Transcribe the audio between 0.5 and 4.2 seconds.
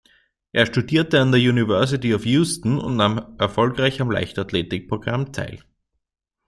Er studierte an der University of Houston und nahm erfolgreich am